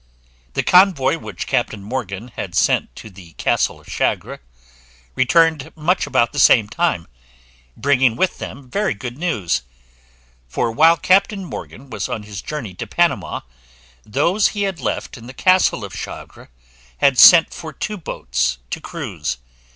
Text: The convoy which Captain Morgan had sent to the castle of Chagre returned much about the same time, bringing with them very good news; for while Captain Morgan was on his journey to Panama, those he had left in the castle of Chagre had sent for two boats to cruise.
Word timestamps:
The 0.53 0.63
convoy 0.63 1.19
which 1.19 1.45
Captain 1.45 1.83
Morgan 1.83 2.29
had 2.29 2.55
sent 2.55 2.95
to 2.95 3.11
the 3.11 3.33
castle 3.33 3.79
of 3.79 3.85
Chagre 3.85 4.39
returned 5.13 5.71
much 5.75 6.07
about 6.07 6.33
the 6.33 6.39
same 6.39 6.67
time, 6.67 7.07
bringing 7.77 8.15
with 8.15 8.39
them 8.39 8.67
very 8.67 8.95
good 8.95 9.15
news; 9.19 9.61
for 10.47 10.71
while 10.71 10.97
Captain 10.97 11.45
Morgan 11.45 11.91
was 11.91 12.09
on 12.09 12.23
his 12.23 12.41
journey 12.41 12.73
to 12.73 12.87
Panama, 12.87 13.41
those 14.03 14.47
he 14.47 14.63
had 14.63 14.79
left 14.79 15.19
in 15.19 15.27
the 15.27 15.35
castle 15.35 15.85
of 15.85 15.93
Chagre 15.93 16.47
had 16.97 17.19
sent 17.19 17.53
for 17.53 17.71
two 17.71 17.95
boats 17.95 18.57
to 18.71 18.81
cruise. 18.81 19.37